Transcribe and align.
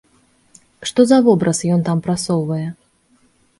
Што 0.91 1.05
за 1.11 1.19
вобраз 1.27 1.61
ён 1.77 1.85
там 1.91 1.97
прасоўвае? 2.09 2.61